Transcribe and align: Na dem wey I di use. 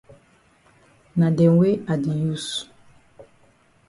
Na 1.17 1.27
dem 1.37 1.53
wey 1.59 1.75
I 1.91 1.95
di 2.03 2.13
use. 2.33 2.51